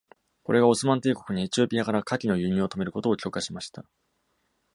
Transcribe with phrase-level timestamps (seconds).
[0.41, 3.85] これがオスマン帝国にエチオピアから火器の輸入を止めることを許可しました。